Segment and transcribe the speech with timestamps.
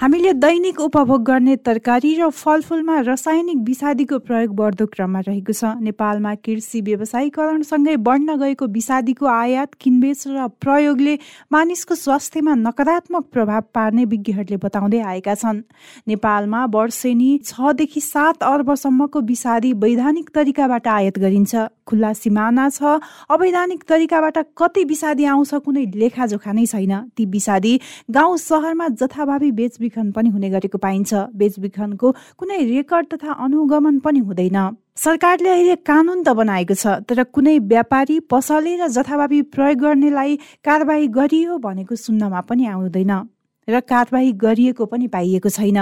[0.00, 6.34] हामीले दैनिक उपभोग गर्ने तरकारी र फलफुलमा रासायनिक विषादीको प्रयोग बढ्दो क्रममा रहेको छ। नेपालमा
[6.40, 11.14] कृषि व्यवसायीकरणसँगै बढ्न गएको विषादीको आयात किनबेच र प्रयोगले
[11.52, 15.60] मानिसको स्वास्थ्यमा नकारात्मक प्रभाव पार्ने विज्ञहरूले बताउँदै आएका छन्।
[16.08, 21.52] नेपालमा वर्षेनी छदेखि सात अर्बसम्मको विषादी वैधानिक तरिकाबाट आयात गरिन्छ।
[21.84, 22.96] खुल्ला सिमाना छ।
[23.28, 27.74] अवैधानिक तरिकाबाट कति विषादी आउँछ कुनै लेखाजोखा नै छैन। ती विषादी
[28.10, 34.18] गाउँ सहरमा जथाभावी बेच बेचबिखन पनि हुने गरेको पाइन्छ। बेचबिखनको कुनै रेकर्ड तथा अनुगमन पनि
[34.20, 34.58] हुँदैन।
[34.94, 41.06] सरकारले अहिले कानुन त बनाएको छ तर कुनै व्यापारी पसले र जथाभावी प्रयोग गर्नेलाई कारवाही
[41.10, 43.12] गरियो भनेको सुन्नमा पनि आउँदैन
[43.68, 45.78] र कारवाही गरिएको पनि पाइएको छैन।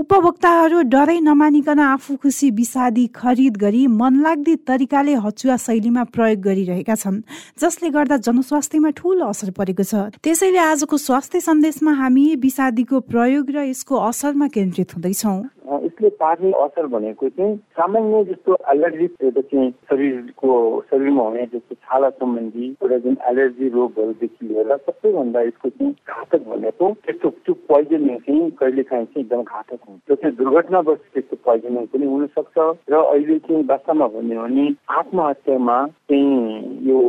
[0.00, 7.20] उपभोक्ताहरू डरै नमानिकन आफू खुसी विषादी खरिद गरी मनलाग्दी तरिकाले हचुवा शैलीमा प्रयोग गरिरहेका छन्
[7.60, 13.68] जसले गर्दा जनस्वास्थ्यमा ठूलो असर परेको छ। त्यसैले आजको स्वास्थ्य सन्देशमा हामी विषादीको प्रयोग र
[13.68, 15.40] यसको असरमा केन्द्रित हुँदैछौँ।
[15.70, 20.50] यसले पार्ने असर भनेको चाहिँ सामान्य जस्तो एलर्जी एउटा चाहिँ शरीरको
[20.90, 26.90] शरीरमा हुने जस्तो छाला सम्बन्धी एउटा जुन एलर्जी रोगहरूदेखि लिएर सबैभन्दा यसको चाहिँ घातक भनेको
[27.04, 32.06] त्यस्तो त्यो पोइजनिङ चाहिँ कहिले काहीँ चाहिँ एकदम घातक त्यो चाहिँ दुर्घटनावश त्यस्तो पोइजनिङ पनि
[32.06, 32.58] हुनसक्छ
[32.90, 34.66] र अहिले चाहिँ वास्तवमा भन्यो भने
[34.98, 37.00] आत्महत्यामा चाहिँ यो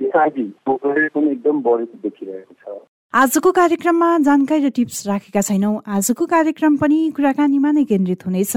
[0.00, 2.78] इत्यादि पनि एकदम बढेको देखिरहेको छ
[3.14, 8.56] आजको कार्यक्रममा जानकारी र टिप्स राखेका छैनौँ आजको कार्यक्रम पनि कुराकानीमा नै केन्द्रित हुनेछ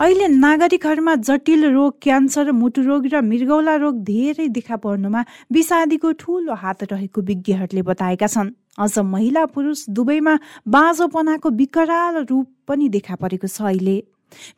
[0.00, 6.54] अहिले नागरिकहरूमा जटिल रोग क्यान्सर मुटु रोग र मृगौला रोग धेरै देखा पर्नुमा विषादीको ठूलो
[6.54, 10.34] हात रहेको विज्ञहरूले बताएका छन्। अझ महिला पुरुष दुवैमा
[10.68, 13.96] बाँझोपनाको विकराल रूप पनि देखा परेको छ अहिले।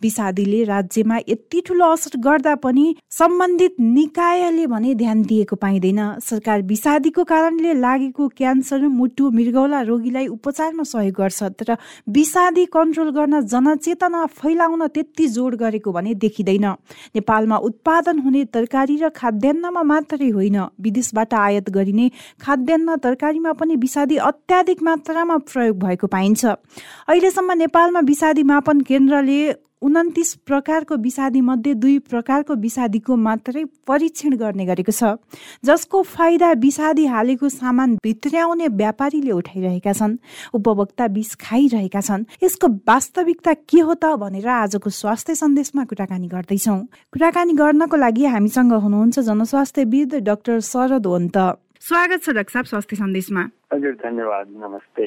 [0.03, 7.25] विषादीले राज्यमा यति ठुलो असर गर्दा पनि सम्बन्धित निकायले भने ध्यान दिएको पाइँदैन। सरकार विषादीको
[7.25, 11.77] कारणले लागेको क्यान्सर मुटु मृगौला रोगीलाई उपचारमा सहयोग गर्छ तर
[12.09, 16.67] विषादी कन्ट्रोल गर्न जनचेतना फैलाउन त्यति जोड गरेको भने देखिँदैन।
[17.15, 22.11] नेपालमा उत्पादन हुने तरकारी र खाद्यान्नमा मात्रै होइन। विदेशबाट आयात गरिने
[22.41, 29.41] खाद्यान्न तरकारीमा पनि विषादी अत्याधिक मात्रामा प्रयोग भएको पाइन्छ। अहिलेसम्म नेपालमा विषादी मापन केन्द्रले
[29.83, 35.17] उन्तिस प्रकारको विषादी मध्ये दुई प्रकारको विषादीको मात्रै परीक्षण गर्ने गरेको छ
[35.65, 40.17] जसको फाइदा विषादी हालेको सामान भित्र्याउने व्यापारीले उठाइरहेका छन्
[40.53, 46.77] उपभोक्ता विष खाइरहेका छन्। यसको वास्तविकता के हो त भनेर आजको स्वास्थ्य सन्देशमा कुराकानी गर्दैछौ।
[47.13, 51.37] कुराकानी गर्नको लागि हामीसँग हुनुहुन्छ जनस्वास्थ्यविद डाक्टर शरद वन्त।
[51.83, 53.43] स्वागत छ डाक्टर साहब स्वास्थ्य सन्देशमा।
[53.73, 55.05] हजुर धन्यवाद नमस्ते।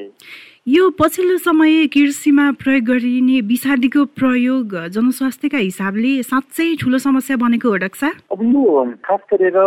[0.67, 7.77] यो पछिल्लो समय कृषिमा प्रयोग गरिने विषादीको प्रयोग जनस्वास्थ्यका हिसाबले साँच्चै ठुलो समस्या बनेको हो
[7.83, 9.57] डाक्टर अब यो खास गरेर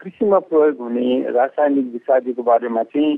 [0.00, 3.14] कृषिमा प्रयोग हुने रासायनिक विषादीको बारेमा चाहिँ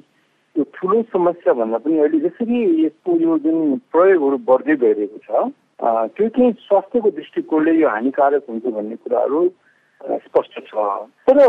[0.57, 3.59] यो ठुलो समस्या भन्दा पनि अहिले जसरी यसको यो जुन
[3.93, 5.51] प्रयोगहरू बढ्दै गइरहेको छ
[6.15, 9.43] त्यो चाहिँ स्वास्थ्यको दृष्टिकोणले यो हानिकारक हुन्छ भन्ने कुराहरू
[10.23, 10.87] स्पष्ट छ।
[11.27, 11.43] तर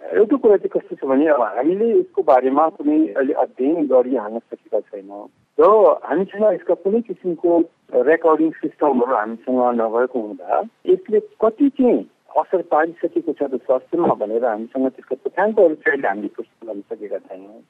[0.00, 4.80] एउटा कुरा चाहिँ कस्तो छ भने अब हामीले यसको बारेमा कुनै अहिले अध्ययन गरिहाल्न सकेका
[4.82, 5.24] छैनौँ
[5.58, 5.66] र
[6.02, 7.58] हामीसँग यसका कुनै किसिमको
[8.06, 11.98] रेकर्डिङ सिस्टमहरू हामीसँग नभएको हुँदा यसले कति चाहिँ
[12.36, 17.60] असर पारिसकेको छ त स्वास्थ्यमा भनेर हामीसँग त्यसको तथ्याङ्कहरू चाहिँ हामीले पुष्टि गर्न सकेका छैनौँ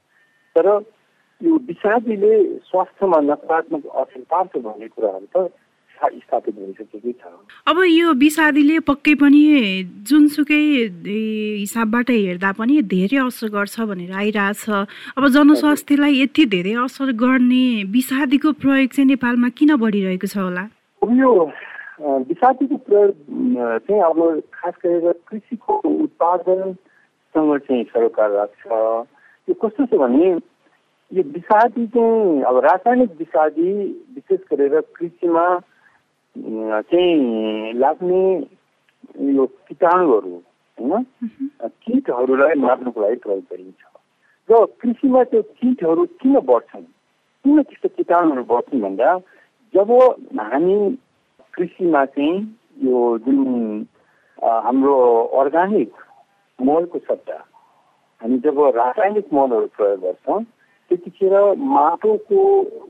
[0.56, 0.69] तर
[1.41, 2.32] यो विषादीले
[2.65, 5.50] स्वास्थ्यमा नकारात्मक असर पार्छ भन्ने कुराहरू त
[6.00, 7.29] स्थापित भइसकेकै छ।
[7.69, 9.43] अब यो विषादीले पक्कै पनि
[10.08, 10.62] जुनसुकै
[11.61, 14.64] हिसाबबाट हेर्दा पनि धेरै असर गर्छ भनेर आइरहेछ।
[15.17, 20.64] अब जनस्वास्थ्यलाई यति धेरै असर गर्ने विषादीको प्रयोग चाहिँ नेपालमा किन बढिरहेको छ होला?
[21.02, 21.31] यो
[22.29, 23.12] विषादीको प्रयोग
[23.87, 24.19] चाहिँ अब
[24.55, 25.73] खास गरेर कृषिको
[26.05, 28.62] उत्पादनसँग चाहिँ सरकार राख्छ।
[29.49, 30.29] यो कस्तो छ भने
[31.12, 33.70] यो विषादी चाहिँ अब रासायनिक विषादी
[34.14, 35.44] विशेष गरेर कृषिमा
[36.37, 38.23] चाहिँ लाग्ने
[39.29, 40.31] यो किटाणुहरू
[40.79, 41.05] होइन
[41.81, 43.82] किटहरूलाई मार्नुको लागि प्रयोग गरिन्छ
[44.49, 46.85] र कृषिमा त्यो किटहरू किन बढ्छन्
[47.44, 49.19] किन त्यस्तो किटाणुहरू बढ्छन् भन्दा
[49.75, 49.91] जब
[50.41, 50.79] हामी
[51.55, 52.38] कृषिमा चाहिँ
[52.85, 53.87] यो जुन
[54.38, 54.97] हाम्रो
[55.37, 55.93] अर्ग्यानिक
[56.59, 57.44] मलको सट्टा
[58.21, 60.43] हामी जब रासायनिक मलहरू प्रयोग गर्छौँ
[60.91, 61.35] त्यतिखेर
[61.71, 62.43] माटोको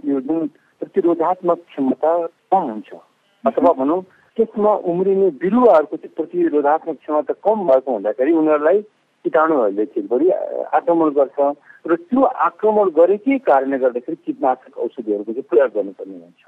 [0.05, 0.47] यो जुन
[0.83, 3.01] प्रतिरोधात्मक क्षमता कम हुन्छ
[3.45, 4.01] अथवा भनौँ
[4.37, 8.81] त्यसमा उम्रिने बिरुवाहरूको चाहिँ प्रतिरोधात्मक क्षमता कम भएको हुँदाखेरि उनीहरूलाई
[9.25, 10.31] किटाणुहरूले चिरभरि
[10.73, 11.39] आक्रमण गर्छ
[11.87, 16.45] र त्यो आक्रमण गरेकै कारणले गर्दाखेरि कीटनाशक औषधिहरूको चाहिँ प्रयोग गर्नुपर्ने हुन्छ।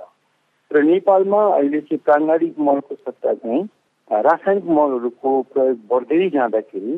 [0.71, 3.63] र नेपालमा अहिले चाहिँ प्राङ्गाणिक मलको सट्टा चाहिँ
[4.11, 6.95] रासायनिक मलहरूको प्रयोग बढ्दै जाँदाखेरि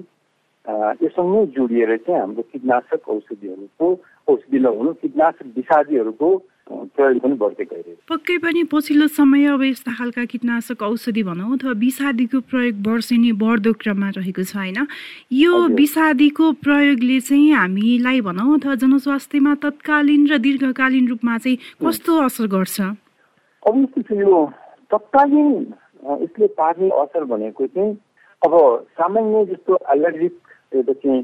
[1.02, 3.87] योसँगै जोडिएर चाहिँ हाम्रो कीटनाशक औषधिहरूको
[4.29, 6.31] औषधि नहुनु कीटनाशक विषादीहरूको
[6.70, 11.72] प्रयोग पनि बढ्दै गइरहेको पक्कै पनि पछिल्लो समय अब यस्ता खालका कीटनाशक औषधि भनौँ अथवा
[11.76, 14.87] विषादीको प्रयोग वर्षेनी बढ्दो क्रममा रहेको छ होइन?
[15.32, 22.46] यो विषादीको प्रयोगले चाहिँ हामीलाई भनौँ अथवा जनस्वास्थ्यमा तत्कालीन र दीर्घकालीन रूपमा चाहिँ कस्तो असर
[22.56, 22.81] गर्छ?
[24.25, 24.40] यो
[24.90, 25.52] तत्कालीन
[26.25, 27.93] यसले पार्ने असर भनेको चाहिँ
[28.43, 28.52] अब
[28.96, 30.34] सामान्य जस्तो एलर्जिक
[30.75, 31.22] एउटा चाहिँ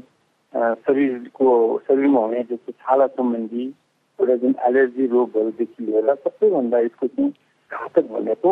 [0.85, 1.49] शरीरको
[1.87, 3.65] शरीरमा हुने जस्तो छाला सम्बन्धी
[4.21, 7.29] एउटा जुन एलर्जी रोगहरूदेखि लिएर सबैभन्दा यसको चाहिँ
[7.71, 8.49] घातक भनेको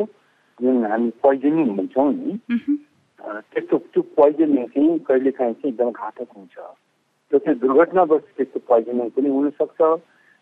[0.60, 2.38] जुन हामी पोइजनिङ भन्छौँ नि
[3.20, 6.56] त्यस्तो त्यो पोइजनिङ चाहिँ कहिलेकाहीँ चाहिँ एकदम घातक हुन्छ।
[7.32, 9.82] त्यो चाहिँ दुर्घटनावश त्यस्तो पोइजनिङ पनि हुनसक्छ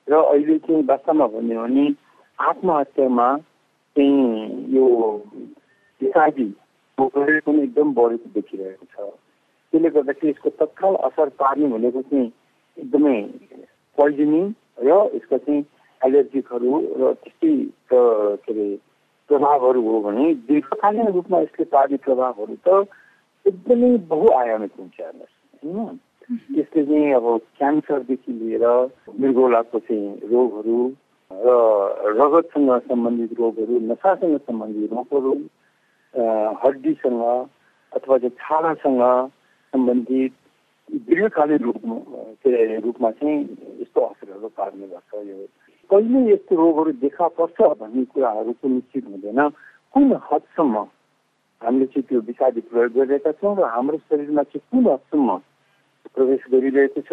[0.08, 1.86] र अहिले चाहिँ वास्तवमा भन्यो भने
[2.40, 3.28] आत्महत्यामा
[3.96, 4.86] चाहिँ यो
[6.02, 6.48] इत्यादि
[6.98, 9.12] पनि एकदम बढेको देखिरहेको छ।
[9.74, 12.32] त्यसले गर्दाखेरि यसको तत्काल असर पार्ने भनेको चाहिँ
[12.78, 13.18] एकदमै
[13.98, 14.46] पोइजनिङ
[14.78, 15.64] र यसका चाहिँ
[16.02, 17.54] एलर्जिकहरू र त्यस्तै
[17.90, 17.98] के
[18.48, 18.68] अरे
[19.30, 22.86] प्रभावहरू हो भने दीर्घकालीन रूपमा यसले पार्ने प्रभावहरू त
[23.46, 26.00] एकदमै बहुआयामिक हुन्छ हेर्नुहोस् होइन?
[26.54, 27.28] यसले चाहिँ अब
[27.58, 28.66] क्यान्सरदेखि लिएर
[29.20, 30.80] मृगौलाको चाहिँ रोगहरू
[31.32, 31.48] र
[32.14, 35.34] रगतसँग सम्बन्धित रोगहरू नसासँग सम्बन्धित रोगहरू
[36.62, 37.22] हड्डीसँग
[37.92, 39.02] अथवा चाहिँ छालासँग
[39.74, 40.34] सम्बन्धित
[40.90, 41.96] दीर्घकालीन रूपमा
[42.86, 43.38] रूपमा चाहिँ
[43.82, 45.38] यस्तो असरहरू पार्ने गर्छ यो।
[45.90, 49.40] कहिले यस्तो रोगहरू देखा पर्छ भन्ने कुराहरूको निश्चित हुँदैन।
[49.94, 50.76] कुन हदसम्म
[51.62, 55.38] हामीले चाहिँ त्यो विषादी प्रयोग गरिरहेका छौँ र हाम्रो शरीरमा चाहिँ कुन हदसम्म
[56.16, 57.12] प्रवेश गरिरहेको छ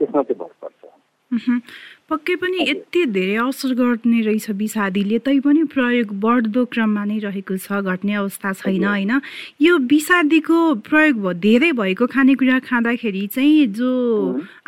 [0.00, 0.91] त्यसमा चाहिँ भर पर्छ।
[1.32, 7.56] पक्कै पनि यति धेरै असर गर्ने रहेछ विषादीले तै पनि प्रयोग बढ्दो क्रममा नै रहेको
[7.56, 9.12] छ घट्ने अवस्था छैन होइन?
[9.60, 13.90] यो विषादीको प्रयोग धेरै भएको खानेकुरा खाँदाखेरि चाहिँ जो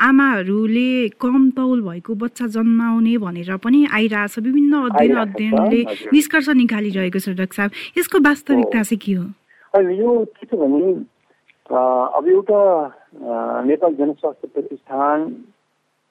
[0.01, 5.81] आमाहरूले कम तौल भएको बच्चा जन्माउने भनेर पनि आइरहेछ विभिन्न अध्ययन अध्ययनले
[6.17, 9.27] निष्कर्ष निकालिरहेको छ डाक्टर साहब। यसको वास्तविकता चाहिँ के हो?
[10.01, 10.97] यो के छ भने
[11.85, 12.61] अब एउटा
[13.69, 15.21] नेपाल जनस्वास्थ्य प्रतिष्ठान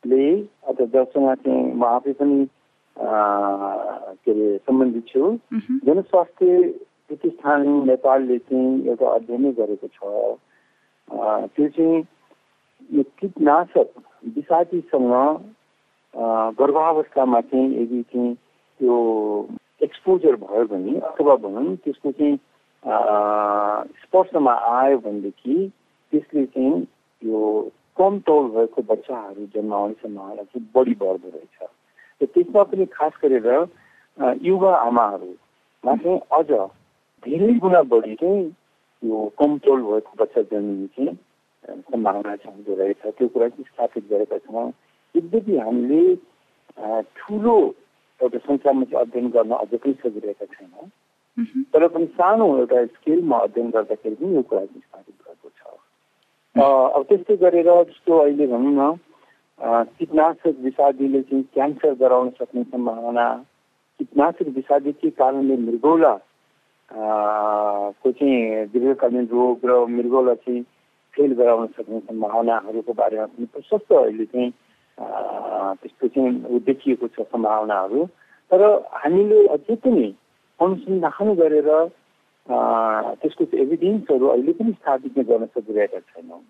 [0.03, 0.25] ले
[0.63, 2.47] अथवा जससँग चाहिँ म आफै पनि
[2.95, 5.37] के अरे सम्बन्धित छु
[5.85, 6.61] जनस्वास्थ्य
[7.09, 9.99] प्रतिष्ठान नेपालले चाहिँ एउटा अध्ययनै गरेको छ
[11.49, 12.03] त्यो चाहिँ
[12.89, 13.89] यो कीटनाशक
[14.35, 15.11] विषादीसँग
[16.57, 18.33] गर्भावस्थामा चाहिँ यदि चाहिँ
[18.79, 18.95] त्यो
[19.81, 22.37] एक्सपोजर भयो भने अथवा भनौँ त्यसको चाहिँ
[23.99, 25.55] स्पर्शमा आयो भनेदेखि
[26.13, 26.81] त्यसले चाहिँ
[27.21, 27.39] यो
[27.97, 31.57] कम तौल भएको बच्चाहरू जन्माउने सम्भावना चाहिँ बढी बढ्दो रहेछ।
[32.21, 33.47] र त्यसमा पनि खास गरेर
[34.47, 36.49] युवा आमाहरूमा चाहिँ अझ
[37.23, 38.43] धेरै गुणा बढी चाहिँ
[39.03, 44.09] यो कम तौल भएको बच्चा जन्मिने चाहिँ सम्भावना चाहिँ हुँदो रहेछ। त्यो कुरा चाहिँ स्थापित
[44.09, 44.71] गरेका छौँ।
[45.15, 46.03] यद्यपि हामीले
[47.17, 47.55] ठुलो
[48.19, 50.89] एउटा सङ्ख्यामा चाहिँ अध्ययन गर्न अझ पनि सकिरहेका छैनौँ।
[51.73, 55.15] तर पनि सानो एउटा स्केलमा अध्ययन गर्दाखेरि पनि यो कुरा चाहिँ स्थापित
[56.55, 58.81] अब त्यस्तै गरेर जस्तो अहिले भनौँ न
[59.97, 63.25] कीटनाशक विषादीले चाहिँ क्यान्सर गराउन सक्ने सम्भावना
[63.99, 66.13] कीटनाशक विषादीकै कारणले मृगौला
[67.97, 70.61] को चाहिँ दीर्घकालीन रोग र मृगौला चाहिँ
[71.13, 74.51] फेल गराउन सक्ने सम्भावनाहरूको बारेमा पनि प्रशस्त अहिले चाहिँ
[75.81, 78.05] त्यस्तो चाहिँ देखिएको छ सम्भावनाहरू।
[78.51, 78.61] तर
[78.93, 80.05] हामीले अझै पनि
[80.59, 81.69] अनुसन्धान गरेर
[82.49, 86.41] त्यसको एभिडेन्सहरू अहिले पनि स्थापित नै गर्न सकिरहेका छैनौँ।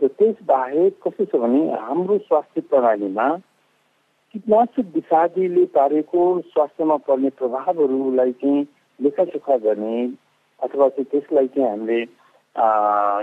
[0.00, 3.26] र त्यसबाहेक कस्तो छ भने हाम्रो स्वास्थ्य प्रणालीमा
[4.34, 8.66] कीटनाशक विषादीले पारेको स्वास्थ्यमा पर्ने प्रभावहरूलाई चाहिँ
[9.00, 9.96] लेखाचोखा गर्ने
[10.62, 12.00] अथवा चाहिँ त्यसलाई चाहिँ हामीले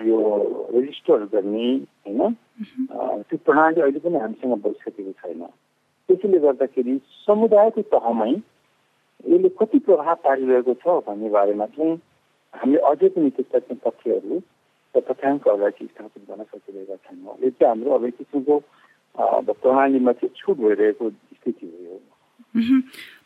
[0.08, 0.18] यो
[0.74, 2.22] रेजिस्टर गर्ने होइन?
[3.28, 5.44] त्यो प्रणाली अहिले पनि हामीसँग भइसकेको छैन।
[6.10, 6.96] त्यसैले गर्दाखेरि
[7.28, 8.34] समुदायको तहमै
[9.26, 11.96] यसले कति प्रभाव पारिरहेको छ भन्ने बारेमा चाहिँ
[12.54, 14.36] हामीले अझै पनि त्यस्ता चाहिँ तथ्यहरू
[14.96, 18.56] र तथ्याङ्कहरूलाई चाहिँ स्थापित गर्न सकिरहेका छैनौँ। यो चाहिँ हाम्रो अब एक किसिमको
[19.16, 22.00] प्रणालीमा चाहिँ छुट भइरहेको स्थिति हो यो।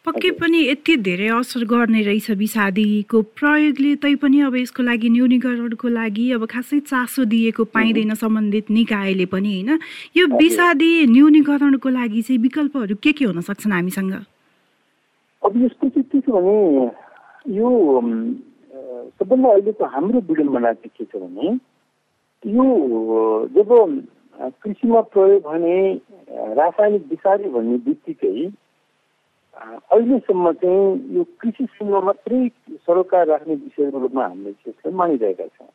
[0.03, 5.87] पक्कै पनि यति धेरै असर गर्ने रहेछ विषादीको प्रयोगले तै पनि अब यसको लागि न्यूनीकरणको
[5.87, 9.79] लागि अब खासै चासो दिएको पाइँदैन सम्बन्धित निकायले पनि होइन?
[10.17, 14.13] यो विषादी न्यूनीकरणको लागि चाहिँ विकल्पहरू के के हुन सक्छन् हामीसँग?
[15.43, 16.55] अब चाहिँ के छ भने
[17.51, 17.69] यो
[19.13, 21.51] सबभन्दा अहिलेको हाम्रो विडम्बना चाहिँ के छ भने
[22.43, 22.65] यो
[23.53, 23.71] जब
[24.55, 25.77] कृषिमा प्रयोग हुने
[26.53, 28.45] रासायनिक विषादी भन्ने बित्तिकै
[29.55, 32.47] अहिलेसम्म चाहिँ यो कृषिसँग मात्रै
[32.79, 35.67] सरोकार राख्ने विषयको रूपमा हामीले यसलाई मानिरहेका छौँ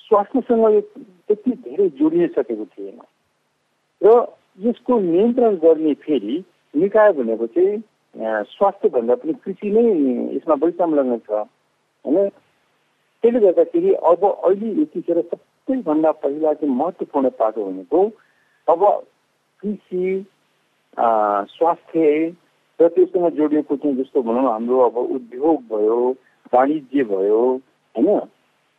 [0.00, 2.98] स्वास्थ्यसँग यो त्यति धेरै जोडिसकेको थिएन
[4.00, 4.16] र
[4.60, 6.42] यसको नियन्त्रण गर्ने फेरि
[6.74, 7.82] निकाय भनेको चाहिँ
[8.14, 9.84] स्वास्थ्यभन्दा पनि कृषि नै
[10.36, 12.28] यसमा बढी संलग्न छ होइन?
[13.24, 18.04] त्यसले गर्दाखेरि अब अहिले यतिखेर सबैभन्दा पहिला चाहिँ महत्त्वपूर्ण पाटो भनेको
[18.68, 18.84] अब
[19.62, 20.26] कृषि
[21.52, 22.02] स्वास्थ्य
[22.80, 25.98] र त्योसँग जोडिएको चाहिँ जस्तो भनौँ हाम्रो अब उद्योग भयो
[26.52, 27.40] वाणिज्य भयो
[27.94, 28.18] होइन?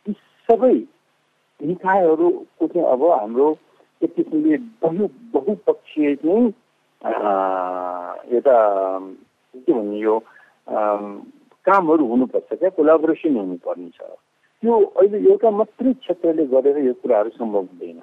[0.06, 0.12] ती
[0.48, 0.74] सबै
[1.60, 3.48] निकायहरूको चाहिँ अब हाम्रो
[4.02, 6.52] एक किसिमले बहु बहुपक्षीय चाहिँ
[7.02, 8.56] एउटा
[9.54, 10.18] के भन्ने यो
[11.66, 14.00] कामहरू हुनुपर्छ क्या कोलाबोरेसन हुनुपर्ने छ
[14.62, 18.00] त्यो अहिले एउटा मात्रै क्षेत्रले गरेर यो कुराहरू सम्भव हुँदैन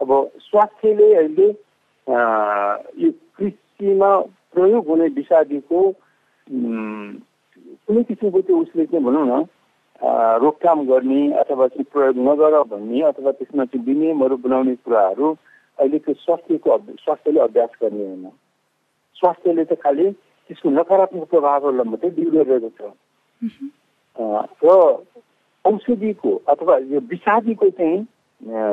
[0.00, 0.10] अब
[0.42, 1.48] स्वास्थ्यले अहिले
[3.00, 4.10] यो कृषिमा
[4.52, 5.80] प्रयोग हुने विषादीको
[6.46, 9.44] कुनै किसिमको त्यो उसले चाहिँ भनौँ न
[10.38, 15.36] रोकथाम गर्ने अथवा चाहिँ प्रयोग नगर भन्ने अथवा त्यसमा चाहिँ विनियमहरू बनाउने कुराहरू
[15.78, 18.28] अहिलेको स्वास्थ्यको स्वास्थ्यले अभ्यास गर्ने होइन।
[19.16, 20.06] स्वास्थ्यले त खालि
[20.50, 22.80] त्यसको नकारात्मक प्रभावहरूलाई मात्रै डिल गरिरहेको छ
[24.62, 24.68] र
[25.64, 27.98] औषधिको अथवा यो विषादीको चाहिँ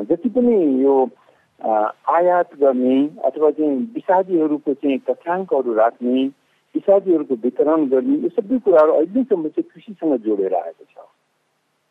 [0.07, 0.95] जति पनि यो
[1.61, 2.95] आयात गर्ने
[3.25, 6.23] अथवा चाहिँ विषादीहरूको चाहिँ तथ्याङ्कहरू राख्ने
[6.75, 11.07] विषादीहरूको वितरण गर्ने यो सबै कुराहरू अहिलेसम्म चाहिँ कृषिसँग जोडेर आएको छ।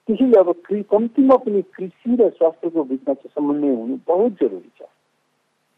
[0.08, 0.48] त्यसैले अब
[0.90, 4.91] कम्तीमा पनि कृषि र स्वास्थ्यको बिचमा चाहिँ समन्वय हुनु बहुत जरुरी छ।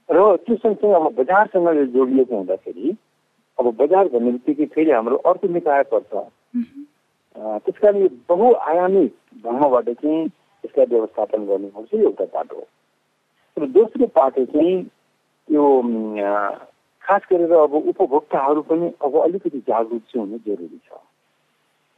[0.09, 2.97] र त्यो सँगसँगै अब बजारसँग जोडिएको हुँदाखेरि
[3.59, 6.13] अब बजार भन्ने बित्तिकै फेरि हाम्रो अर्को निकाय पर्छ।
[7.65, 9.05] त्यस कारण यो बहुआयामी
[9.45, 10.25] ढङ्गबाट चाहिँ
[10.65, 12.67] यसलाई व्यवस्थापन गर्नुपर्छ एउटा पाटो हो।
[13.57, 14.77] र दोस्रो पाटो चाहिँ
[15.49, 15.65] यो
[17.05, 21.01] खास गरेर अब उपभोक्ताहरू पनि अब अलिकति जागरुक चाहिँ हुनु जरुरी छ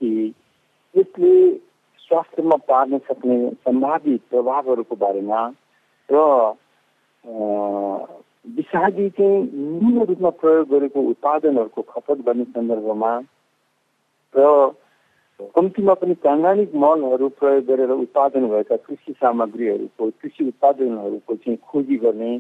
[0.01, 0.11] कि
[0.95, 1.33] यसले
[2.07, 5.41] स्वास्थ्यमा पार्न सक्ने सम्भावित प्रभावहरूको बारेमा
[6.09, 6.23] र
[7.27, 13.13] विषादी चाहिँ न्यून रूपमा प्रयोग गरेको उत्पादनहरूको खपत गर्ने सन्दर्भमा
[14.35, 14.45] र
[15.53, 22.39] कम्तीमा पनि प्राङ्गानिक मलहरू प्रयोग गरेर उत्पादन भएका कृषि सामग्रीहरूको कृषि उत्पादनहरूको चाहिँ खोजी गर्ने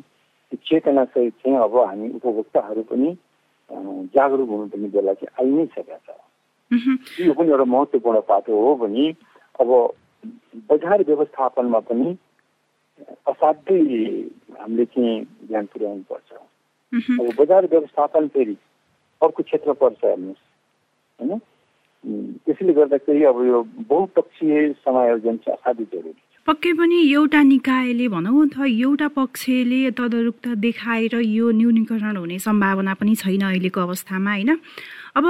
[0.52, 3.16] चेतनासहित चाहिँ अब हामी उपभोक्ताहरू पनि
[4.14, 9.10] जागरुक हुनुपर्ने बेला चाहिँ आइ नै सकेका छ यो पनि एउटा महत्त्वपूर्ण पाटो हो भने
[9.58, 9.74] अब
[10.70, 12.16] बजार व्यवस्थापनमा पनि
[13.00, 14.20] असाध्यै
[14.60, 16.30] हामीले चाहिँ ध्यान पुर्याउनु पर्छ।
[17.20, 18.56] अब बजार व्यवस्थापन फेरि
[19.22, 20.44] अर्को क्षेत्र पर्छ हेर्नुहोस्
[21.18, 21.38] होइन?
[22.46, 28.66] त्यसैले गर्दाखेरि अब यो बहुपक्षीय समायोजन चाहिँ असाध्यै जरुरी पक्कै पनि एउटा निकायले भनौँ अथवा
[28.66, 34.50] एउटा पक्षले तदरुकता देखाएर यो न्यूनीकरण हुने सम्भावना पनि छैन अहिलेको अवस्थामा होइन?
[35.16, 35.24] अब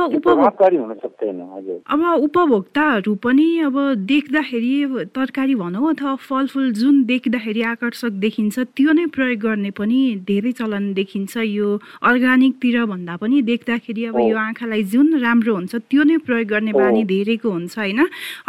[1.87, 3.77] अब उपभोक्ताहरू पनि अब
[4.07, 10.53] देख्दाखेरि तरकारी भनौँ अथवा फलफुल जुन देख्दाखेरि आकर्षक देखिन्छ त्यो नै प्रयोग गर्ने पनि धेरै
[10.53, 11.69] चलन देखिन्छ। यो
[12.03, 17.05] अर्ग्यानिकतिर भन्दा पनि देख्दाखेरि अब यो आँखालाई जुन राम्रो हुन्छ त्यो नै प्रयोग गर्ने बानी
[17.05, 18.01] धेरैको हुन्छ होइन?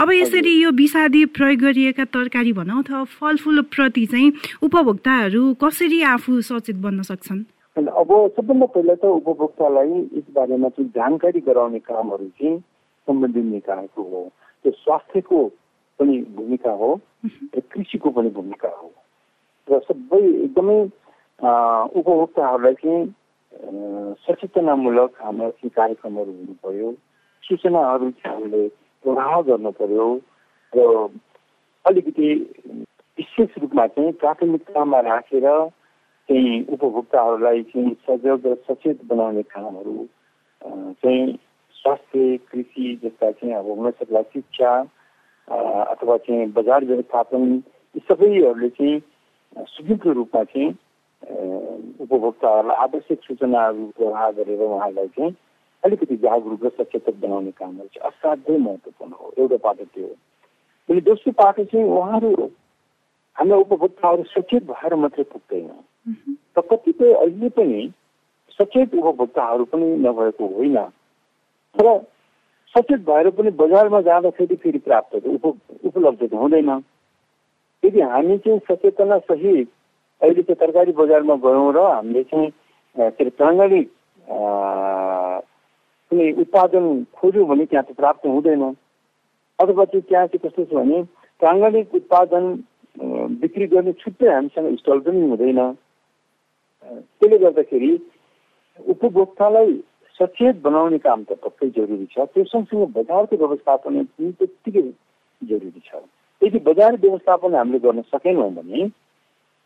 [0.02, 4.32] अब यसरी यो विषादी प्रयोग गरिएका तरकारी भनौँ अथवा फलफुल प्रति चाहिँ
[4.66, 7.46] उपभोक्ताहरू कसरी आफू सचेत बन्न सक्छन्?
[7.78, 12.58] अब सबभन्दा पहिला त उपभोक्तालाई यस बारेमा चाहिँ जानकारी गराउने कामहरू चाहिँ
[13.08, 14.22] सम्बन्धित निकायको हो।
[14.66, 15.40] त्यो स्वास्थ्यको
[16.00, 16.90] पनि भूमिका हो
[17.54, 18.90] र कृषिको पनि भूमिका हो।
[19.68, 20.80] र सबै एकदमै
[22.02, 23.06] उपभोक्ताहरूलाई चाहिँ
[24.26, 26.92] सचेतनामूलक हाम्रा चाहिँ कार्यक्रमहरू हुनु पर्यो
[27.44, 28.68] सूचनाहरू चाहिँ हामीले
[29.06, 30.08] प्रवाह गर्नु पर्यो
[30.74, 31.10] र
[31.86, 32.28] अलिकति
[33.18, 35.48] विशेष रूपमा चाहिँ प्राथमिकतामा राखेर
[36.30, 39.98] चाहिँ उपभोक्ताहरूलाई चाहिँ सजग र सचेत बनाउने कामहरू
[41.02, 41.26] चाहिँ
[41.76, 44.72] स्वास्थ्य कृषि जस्ता चाहिँ अब हुन सक्ला शिक्षा
[45.48, 47.44] अथवा चाहिँ बजार व्यवस्थापन
[47.96, 49.02] यी सबैहरूले चाहिँ
[49.68, 50.70] सुविधको रूपमा चाहिँ
[52.04, 55.36] उपभोक्ताहरूलाई आवश्यक सूचनाहरूको प्रवाह गरेर उहाँलाई चाहिँ
[55.84, 60.16] अलिकति जागरुक र सचेतक बनाउने कामहरू चाहिँ असाध्यै महत्त्वपूर्ण हो एउटा पाटो त्यो हो।
[60.90, 62.32] अनि दोस्रो पाटो चाहिँ उहाँहरू
[63.38, 65.70] हाम्रा उपभोक्ताहरू सचेत भएर मात्रै पुग्दैन।
[66.08, 67.88] र कतिपय अहिले पनि
[68.60, 70.78] सचेत उपभोक्ताहरू पनि नभएको होइन
[71.76, 71.98] तर
[72.76, 75.46] सचेत भएर पनि बजारमा जाँदाखेरि फेरि प्राप्त उप
[75.86, 76.70] उपलब्ध हुँदैन
[77.84, 79.70] यदि हामी चाहिँ सचेतना सहित
[80.22, 82.50] अहिले तरकारी बजारमा गयौँ र हामीले चाहिँ
[82.96, 83.90] के अरे प्राङ्गालिक
[86.12, 88.64] कुनै उत्पादन खोज्यौँ भने त्यहाँ त प्राप्त हुँदैन
[89.60, 91.02] अथवा चाहिँ त्यहाँ चाहिँ कस्तो छ भने
[91.42, 92.46] प्राङ्गालिक उत्पादन
[93.38, 95.60] बिक्री गर्ने छुट्टै हामीसँग स्टल पनि हुँदैन
[96.86, 97.92] त्यसले गर्दाखेरि
[98.94, 99.74] उपभोक्तालाई
[100.20, 104.86] सचेत बनाउने काम त पक्कै जरुरी छ। त्यो सँगसँगै बजारको व्यवस्थापन पनि त्यत्तिकै
[105.42, 106.02] जरुरी छ।
[106.42, 108.90] यदि बजार व्यवस्थापन हामीले गर्न सकेनौँ भने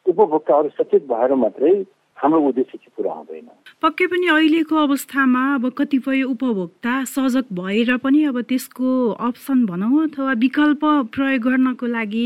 [0.06, 1.74] उपभोक्ताहरू सचेत भएर मात्रै
[2.18, 3.48] हाम्रो उद्देश्य चाहिँ पुरा हुँदैन।
[3.82, 8.89] पक्कै पनि अहिलेको अवस्थामा अब कतिपय उपभोक्ता सजग भएर पनि अब त्यसको
[9.27, 10.84] अप्सन भनौँ अथवा विकल्प
[11.15, 12.25] प्रयोग गर्नको लागि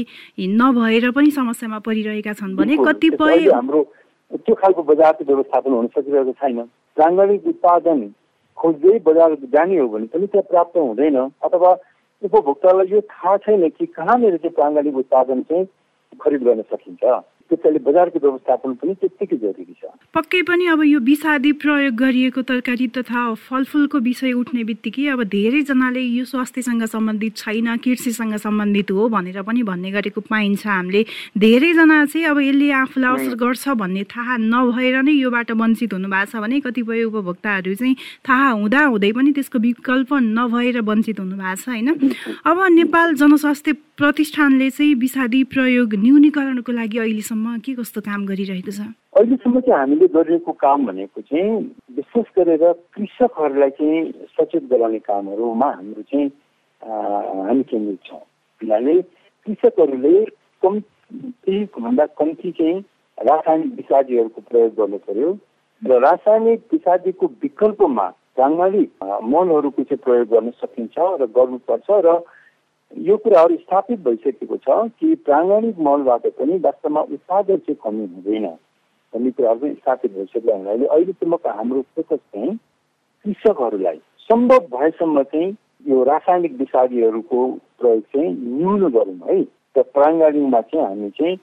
[0.61, 3.81] नभएर पनि समस्यामा परिरहेका छन् भने कतिपय हाम्रो
[4.31, 6.61] त्यो खालको बजारको व्यवस्थापन हुन सकिरहेको छैन।
[6.97, 7.99] प्राङ्गालिक उत्पादन
[8.57, 11.71] खोज्दै बजार जाने हो भने पनि त्यहाँ प्राप्त हुँदैन अथवा
[12.21, 15.65] उपभोक्तालाई यो थाहा छैन कि कहाँनिर चाहिँ प्राङ्गालिक उत्पादन चाहिँ
[16.19, 17.03] खरिद गर्न सकिन्छ।
[17.49, 22.87] त्यसैले बजारको व्यवस्थापन पनि त्यत्तिकै जरुरी छ। पक्कै पनि अब यो विषादी प्रयोग गरिएको तरकारी
[22.97, 29.41] तथा फलफुलको विषय उठ्ने बित्तिकै अब धेरैजनाले यो स्वास्थ्यसँग सम्बन्धित छैन कृषिसँग सम्बन्धित हो भनेर
[29.41, 31.05] पनि भन्ने गरेको पाइन्छ हामीले।
[31.37, 36.41] धेरैजना चाहिँ अब यसले आफूलाई असर गर्छ भन्ने थाहा नभएर नै योबाट वञ्चित हुनुभएको छ
[36.41, 41.89] भने कतिपय उपभोक्ताहरू चाहिँ थाहा हुँदा हुँदै पनि त्यसको विकल्प नभएर वञ्चित हुनुभएको छ होइन?
[42.45, 48.91] अब नेपाल जनस्वास्थ्य प्रतिष्ठानले चाहिँ विषादी प्रयोग न्यूनीकरणको लागि अहिलेसम्म के कस्तो काम गरिरहेको छ?
[49.15, 51.51] अहिलेसम्म चाहिँ हामीले गरिरहेको काम भनेको चाहिँ
[51.95, 56.27] विशेष गरेर कृषकहरूलाई चाहिँ सचेत गराउने कामहरूमा हाम्रो चाहिँ
[57.47, 58.19] हामी केन्द्रित छौँ।
[58.61, 58.99] किनभने
[59.47, 60.15] कृषकहरूले
[60.63, 62.77] कम्ती भन्दा कम्ती चाहिँ
[63.17, 65.31] रासायनिक विषादीहरूको प्रयोग गर्नु पर्यो
[65.81, 68.89] र रासायनिक विषादीको विकल्पमा प्राङ्गालिक
[69.23, 72.19] मलहरूको चाहिँ प्रयोग गर्न सकिन्छ र गर्नुपर्छ र
[72.91, 78.45] यो कुराहरू स्थापित भइसकेको छ कि प्राङ्गाणिक मलबाट पनि वास्तवमा उत्पादन चाहिँ कमी हुँदैन।
[79.13, 82.55] भन्ने कुराहरू पनि स्थापित भइसकेको हुनाले अहिलेसम्मको हाम्रो फोकस चाहिँ
[83.25, 83.97] कृषकहरूलाई
[84.29, 85.49] सम्भव भएसम्म चाहिँ
[85.85, 87.41] यो रासायनिक विषादीहरूको
[87.79, 89.41] प्रयोग चाहिँ न्यून गरौँ है।
[89.75, 91.35] र प्राङ्गाणिकमा चाहिँ हामी चाहिँ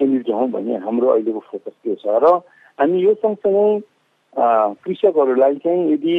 [0.00, 2.34] केन्द्रित हौँ भन्ने हाम्रो अहिलेको फोकस त्यो छ। र
[2.78, 3.68] हामी यो सँगसँगै
[4.82, 6.16] कृषकहरूलाई चाहिँ यदि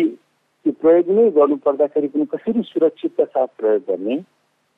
[0.65, 4.17] त्यो प्रयोग नै गर्नु पर्दाखेरि पनि कसरी सुरक्षितका साथ प्रयोग गर्ने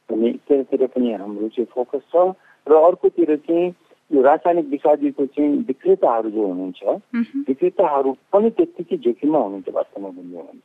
[0.09, 2.25] भन्ने त्यतातिर पनि हाम्रो चाहिँ फोकस छ
[2.67, 3.67] र अर्कोतिर चाहिँ
[4.11, 6.83] यो रासायनिक विषादीको चाहिँ विक्रेताहरू जो हुनुहुन्छ
[7.47, 10.61] विक्रेताहरू पनि त्यत्तिकै जोखिममा हुनुहुन्छ वास्तवमा भन्यो भने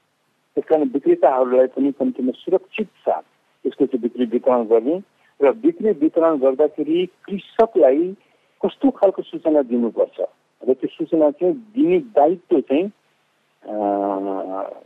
[0.57, 3.22] त्यस कारण विक्रेताहरूलाई पनि कम्तीमा सुरक्षित साथ
[3.64, 4.96] यसको चाहिँ बिक्री वितरण गर्ने
[5.40, 8.12] र बिक्री वितरण गर्दाखेरि कृषकलाई
[8.61, 10.20] कस्तो खालको सूचना दिनुपर्छ
[10.62, 12.87] र त्यो सूचना चाहिँ दिने दायित्व चाहिँ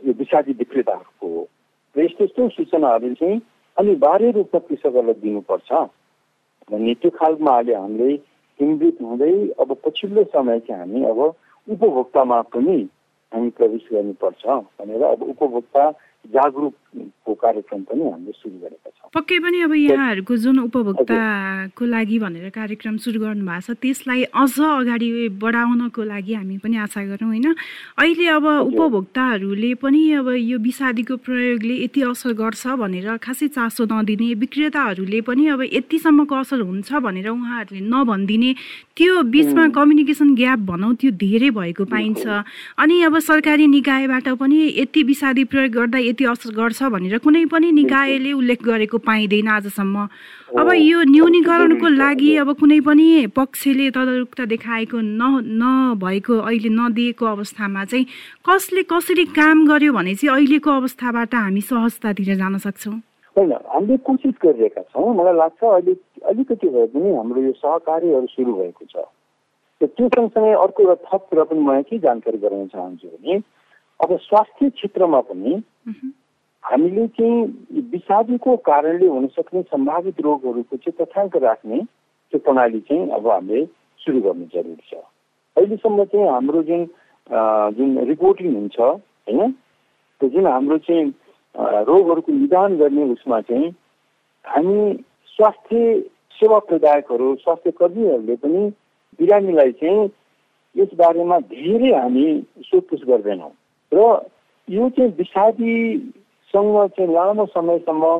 [0.03, 1.47] यो विषादी विक्रेताहरूको हो
[1.95, 3.39] र यस्तो यस्तो सूचनाहरू चाहिँ
[3.79, 5.71] अनिवार्य रूपमा कृषकहरूलाई दिनुपर्छ।
[6.71, 8.17] भन्ने त्यो खालमा अहिले हामीले
[8.59, 11.19] केन्द्रित हुँदै अब पछिल्लो समय चाहिँ हामी अब
[11.67, 12.77] उपभोक्तामा पनि
[13.31, 14.45] हामी प्रवेश गर्नुपर्छ
[14.77, 15.83] भनेर अब उपभोक्ता
[16.25, 22.49] जागरुकको कार्यक्रम पनि हामीले सुरु गरेका छौँ। पक्कै पनि अब यहाँहरूको जुन उपभोक्ताको लागि भनेर
[22.53, 25.07] कार्यक्रम सुरु गर्नु भएको छ त्यसलाई अझ अगाडि
[25.41, 27.47] बढाउनको लागि हामी पनि आशा गरौँ होइन?
[27.97, 34.33] अहिले अब उपभोक्ताहरूले पनि अब यो विषादीको प्रयोगले यति असर गर्छ भनेर खासै चासो नदिने
[34.43, 38.51] विक्रेताहरूले पनि अब यतिसम्मको असर हुन्छ भनेर उहाँहरूले नभनिदिने
[38.93, 42.27] त्यो बिचमा कम्युनिकेसन ग्याप भनौँ त्यो धेरै भएको पाइन्छ।
[42.77, 47.71] अनि अब सरकारी निकायबाट पनि यति विषादी प्रयोग गर्दा यति असर गर्छ भनेर कुनै पनि
[47.71, 49.95] निकायले उल्लेख गरेको पाइँदैन आजसम्म।
[50.59, 55.21] अब यो न्यूनीकरणको लागि अब कुनै पनि पक्षले तदरुकता देखाएको न
[55.61, 58.05] नभएको अहिले नदिएको अवस्थामा चाहिँ
[58.43, 62.97] कसले कसरी काम गर्यो भने चाहिँ अहिलेको अवस्थाबाट हामी सहजतातिर जान सक्छौँ?
[63.35, 65.93] होइन हामीले कोसिस गरिरहेका छौँ। मलाई लाग्छ अहिले
[66.27, 69.05] अलिकति भए पनि हाम्रो यो सहकार्यहरू सुरु भएको छ।
[69.81, 73.37] त्यो सँगसँगै अर्को एउटा थप कुरा पनि म के जानकारी गराउन चाहन्छु भने
[73.99, 75.61] अब स्वास्थ्य क्षेत्रमा पनि
[76.63, 83.27] हामीले चाहिँ विषादीको कारणले हुन सक्ने सम्भावित रोगहरूको चाहिँ तथ्याङ्क राख्ने त्यो प्रणाली चाहिँ अब
[83.27, 83.65] हामीले
[84.01, 85.01] सुरु गर्नु जरुरी छ।
[85.57, 86.85] अहिलेसम्म चाहिँ हाम्रो जुन
[87.77, 91.05] जुन रिपोर्टिङ हुन्छ होइन त्यो जुन हाम्रो चाहिँ
[91.89, 93.69] रोगहरूको निदान गर्ने उसमा चाहिँ
[94.45, 94.79] हामी
[95.29, 95.99] स्वास्थ्य
[96.39, 98.67] सेवा प्रदायकहरू स्वास्थ्य कर्मीहरूले पनि
[99.19, 100.09] बिरामीलाई चाहिँ
[100.75, 102.25] यस बारेमा धेरै हामी
[102.61, 103.51] सोधपुछ गर्दैनौँ।
[103.91, 103.99] र
[104.67, 108.19] यो चाहिँ विषादीसँग चाहिँ लामो समयसम्म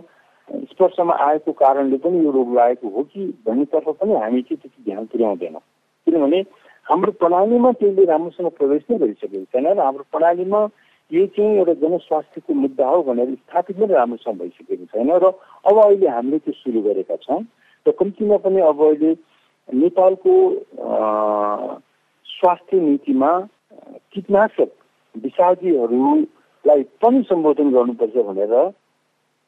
[0.66, 5.06] स्पर्शमा आएको कारणले पनि यो रोग लागेको हो कि भन्नेतर्फ पनि हामी चाहिँ त्यति ध्यान
[5.06, 5.62] पुर्याउँदैनौँ।
[6.08, 6.40] किनभने
[6.86, 10.62] हाम्रो प्रणालीमा त्यसले राम्रोसँग प्रवेश नै गरिसकेको छैन र हाम्रो प्रणालीमा
[11.12, 15.32] यो चाहिँ एउटा जनस्वास्थ्यको मुद्दा हो भनेर स्थापित पनि राम्रोसँग भइसकेको छैन र
[15.70, 17.42] अब अहिले हामीले त्यो सुरु गरेका छौँ
[17.86, 19.12] र कम्तीमा पनि अब अहिले
[19.70, 20.34] नेपालको
[22.26, 23.32] स्वास्थ्य नीतिमा
[24.14, 24.72] कीटनाशक
[25.16, 28.54] विषादीहरूलाई पनि सम्बोधन गर्नुपर्छ भनेर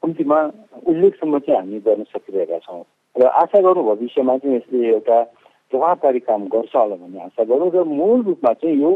[0.03, 0.39] कम्तीमा
[0.87, 2.83] उल्लेखसम्म चाहिँ हामी गर्न सकिरहेका छौँ।
[3.15, 5.17] र आशा गरौँ भविष्यमा चाहिँ यसले एउटा
[5.71, 8.91] प्रभावकारी काम गर्छ होला भन्ने आशा गरौँ र मूल रूपमा चाहिँ यो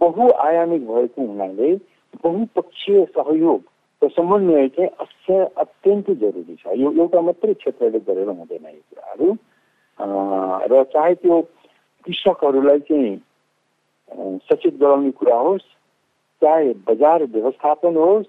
[0.00, 1.74] बहुआयामिक भएको हुनाले
[2.22, 3.60] बहुपक्षीय सहयोग
[4.02, 9.28] र समन्वय चाहिँ अत्य अत्यन्तै जरुरी छ। यो एउटा मात्रै क्षेत्रले गरेर हुँदैन यो कुराहरू।
[10.70, 11.40] र चाहे त्यो
[12.06, 13.16] कृषकहरूलाई चाहिँ
[14.46, 15.68] सचेत गराउने कुरा होस्
[16.42, 18.22] चाहे बजार व्यवस्थापन हो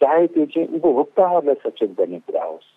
[0.00, 2.68] चाहे त्यो चाहिँ उपभोक्ताहरूलाई सचेत गर्ने कुरा होस्।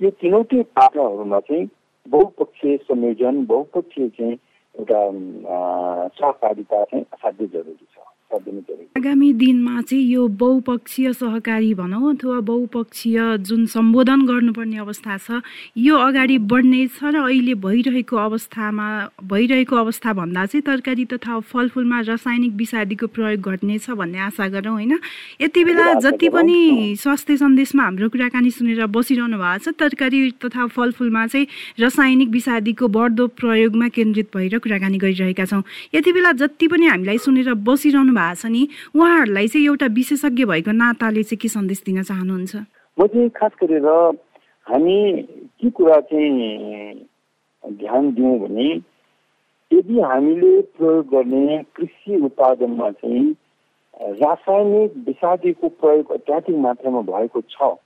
[0.00, 1.68] यो तिनवटै पात्रहरूमा चाहिँ
[2.08, 4.36] बहुपक्षीय संयोजन, बहुपक्षीय चाहिँ
[4.74, 5.00] एउटा
[6.18, 7.98] सहकारिता चाहिँ असाध्यै जरुरी छ।
[8.30, 15.40] आगामी दिनमा चाहिँ यो बहुपक्षीय सहकारी भनौँ अथवा बहुपक्षीय जुन सम्बोधन गर्नुपर्ने अवस्था छ
[15.76, 18.88] यो अगाडि बढ्नेछ र अहिले भइरहेको अवस्थामा
[19.24, 24.98] भइरहेको अवस्था भन्दा चाहिँ तरकारी तथा फलफुलमा रासायनिक विषादीको प्रयोग घट्नेछ भन्ने आशा गरौँ होइन?
[25.40, 31.26] यति बेला जति पनि स्वास्थ्य सन्देशमा हाम्रो कुराकानी सुनेर बसिरहनु भएको छ तरकारी तथा फलफुलमा
[31.26, 31.46] चाहिँ
[31.80, 35.62] रासायनिक विषादीको बढ्दो प्रयोगमा केन्द्रित भएर कुराकानी गरिरहेका छौँ।
[35.94, 38.62] यति बेला जति पनि हामीलाई सुनेर बसिरहनु भएको छ नि?
[38.96, 42.54] उहाँहरूलाई चाहिँ एउटा विशेषज्ञ भएको नाताले चाहिँ के सन्देश दिन चाहनुहुन्छ?
[42.98, 43.88] म चाहिँ खास गरेर
[44.66, 44.98] हामी
[45.60, 47.06] के कुरा चाहिँ
[47.64, 48.68] ध्यान दियौँ भने
[49.70, 53.26] यदि हामीले प्रयोग गर्ने कृषि उत्पादनमा चाहिँ
[54.22, 57.76] रासायनिक विषादीको प्रयोग अत्याधिक मात्रामा भएको छ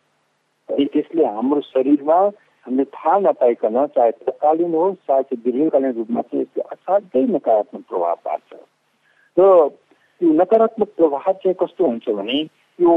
[0.69, 2.19] त्यसले हाम्रो शरीरमा
[2.67, 8.51] हामीले थाहा नपाइकन चाहे तत्कालीन होस् चाहे दीर्घकालीन रूपमा चाहिँ यसले असाध्यै नकारात्मक प्रभाव पार्छ।
[9.37, 9.41] र
[10.23, 12.39] त्यो नकारात्मक प्रभाव चाहिँ कस्तो हुन्छ भने
[12.79, 12.93] यो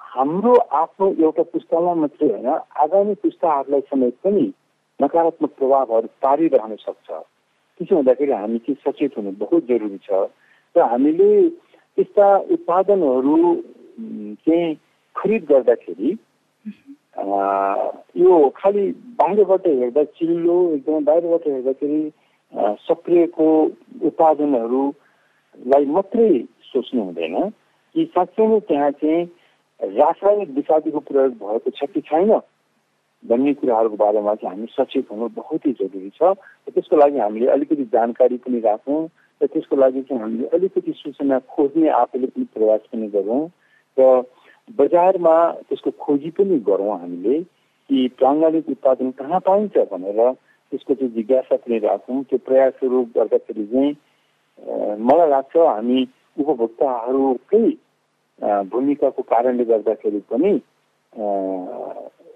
[0.00, 2.48] हाम्रो आफ्नो एउटा पुस्तालाई मात्रै होइन
[2.84, 4.44] आगामी पुस्ताहरूलाई समेत पनि
[5.00, 7.08] नकारात्मक प्रभावहरू पारिरहन सक्छ।
[7.80, 10.08] त्यसो हुँदाखेरि हामी चाहिँ सचेत हुनु बहुत जरुरी छ
[10.74, 11.28] र हामीले
[11.96, 13.36] त्यस्ता उत्पादनहरू
[14.48, 14.74] चाहिँ
[15.16, 16.10] खरिद गर्दाखेरि
[18.24, 18.84] यो खालि
[19.20, 22.02] बाहिरबाट हेर्दा चिल्लो एकदमै बाहिरबाट हेर्दाखेरि
[22.88, 23.48] सक्रियको
[24.08, 26.30] उत्पादनहरूलाई मात्रै
[26.72, 27.36] सोच्नु हुँदैन
[27.94, 29.24] कि साँच्चै नै त्यहाँ चाहिँ
[29.80, 32.32] रासायनिक विषादीको प्रयोग भएको छ कि छैन
[33.22, 37.84] भन्ने कुराहरूको बारेमा चाहिँ हामी सचेत हुनु बहुतै जरुरी छ। र त्यसको लागि हामीले अलिकति
[37.92, 39.00] जानकारी पनि राखौँ
[39.40, 43.42] र त्यसको लागि चाहिँ हामीले अलिकति सूचना खोज्ने आफूले पनि प्रयास पनि गरौँ
[43.96, 44.22] र
[44.78, 45.36] बजारमा
[45.68, 47.40] त्यसको खोजी पनि गरौँ हामीले
[47.90, 50.20] कि प्राङ्गालिक उत्पादन कहाँ पाइन्छ भनेर
[50.72, 53.90] त्यसको चाहिँ जिज्ञासा पनि राखौँ। त्यो प्रयासहरू गर्दाखेरि चाहिँ
[55.02, 55.98] मलाई लाग्छ हामी
[56.36, 57.66] उपभोक्ताहरूकै
[58.70, 60.52] भूमिकाको कारणले गर्दाखेरि पनि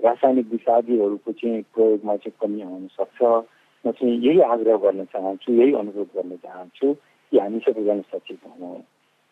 [0.05, 3.23] रासायनिक विषादीहरूको चाहिँ प्रयोगमा चाहिँ कमी आउन सक्छ।
[3.85, 8.71] म चाहिँ यही आग्रह गर्न चाहन्छु यही अनुरोध गर्न चाहन्छु कि हामी सबैजना सचेत हुनु।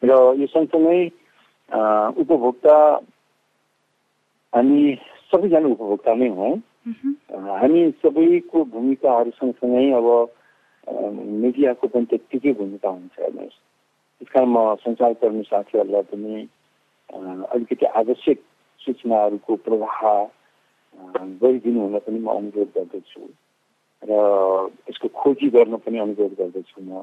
[0.03, 1.01] र यो सँगसँगै
[2.21, 2.77] उपभोक्ता
[4.53, 4.81] हामी
[5.33, 6.55] सबैजना उपभोक्ता नै हौँ।
[7.33, 10.09] हामी सबैको भूमिकाहरू सँगसँगै अब
[11.43, 13.57] मिडियाको पनि त्यत्तिकै भूमिका हुन्छ हेर्नुहोस्।
[14.23, 16.47] त्यस कारण म सञ्चारकर्मी साथीहरूलाई पनि
[17.51, 18.39] अलिकति आवश्यक
[18.81, 19.99] सूचनाहरूको प्रवाह
[21.43, 23.23] गरिदिनु हुन पनि म अनुरोध गर्दछु
[24.03, 24.11] र
[24.91, 27.03] यसको खोजी गर्न पनि अनुरोध गर्दछु म।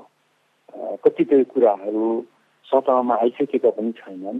[1.04, 2.08] कतिपय कुराहरू
[2.68, 4.40] सतहमा आइसकेका पनि छैनन्।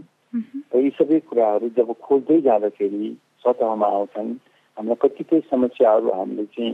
[0.72, 3.12] र यी सबै कुराहरू जब खोज्दै जाँदाखेरि
[3.44, 4.30] सतहमा आउँछन्
[4.76, 6.72] हाम्रा कतिपय समस्याहरू हामीले चाहिँ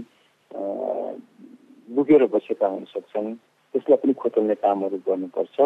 [1.91, 3.35] लुकेर बसेका हुन सक्छन्
[3.75, 5.59] त्यसलाई पनि खोतल्ने कामहरू गर्नुपर्छ।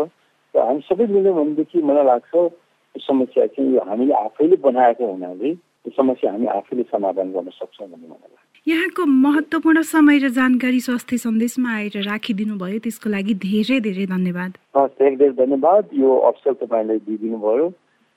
[0.54, 5.50] र हामी सबै मिल्यौँ भनेदेखि मलाई लाग्छ यो समस्या चाहिँ यो हामीले आफैले बनाएको हुनाले
[5.50, 10.80] यो समस्या हामी आफैले समाधान गर्न सक्छौँ भन्ने मलाई लाग्छ। यहाँको महत्त्वपूर्ण समय र जानकारी
[10.80, 16.10] स्वास्थ्य सन्देशमा आएर राखिदिनु भयो त्यसको लागि धेरै धेरै धन्यवाद। हस् धेरै धेरै धन्यवाद। यो
[16.30, 17.66] अवसर तपाईँले दिइदिनु भयो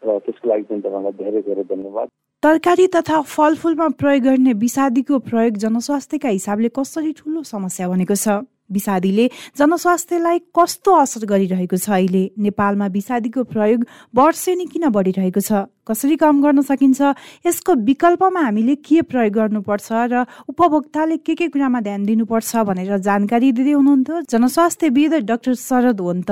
[0.04, 2.08] र त्यसको लागि पनि तपाईँलाई धेरै धेरै धन्यवाद।
[2.44, 8.44] तरकारी तथा फलफुलमा प्रयोग गर्ने विषादीको प्रयोग जनस्वास्थ्यका हिसाबले कसरी ठुलो समस्या बनेको छ?
[8.74, 12.24] विषादीले जनस्वास्थ्यलाई कस्तो असर गरिरहेको छ अहिले?
[12.38, 15.70] नेपालमा विषादीको प्रयोग वर्षेनी किन बढिरहेको छ?
[15.84, 17.02] कसरी कम गर्न सकिन्छ?
[17.46, 23.52] यसको विकल्पमा हामीले के प्रयोग गर्नुपर्छ र उपभोक्ताले के के कुरामा ध्यान दिनुपर्छ भनेर जानकारी
[23.52, 26.32] दिँदै हुनुहुन्थ्यो जनस्वास्थ्यविद doctor Sharad Wanta.